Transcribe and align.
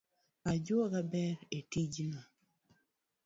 Ajuoga 0.51 0.99
ber 1.11 1.33
etijno 1.57 2.21